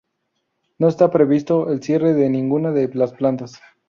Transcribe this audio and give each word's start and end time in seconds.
No 0.79 0.87
está 0.87 1.11
previsto 1.11 1.69
el 1.71 1.83
cierre 1.83 2.15
de 2.15 2.27
ninguna 2.27 2.71
de 2.71 2.89
las 2.95 3.13
plantas. 3.13 3.61